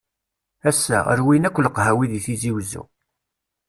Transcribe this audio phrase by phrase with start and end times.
[0.69, 2.83] Ass-a, rwin akk leqhawi di Tizi Wezzu.